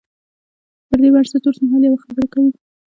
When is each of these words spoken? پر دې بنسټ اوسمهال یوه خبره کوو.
پر 0.87 0.97
دې 1.03 1.09
بنسټ 1.13 1.43
اوسمهال 1.47 1.81
یوه 1.85 1.99
خبره 2.03 2.25
کوو. 2.33 2.49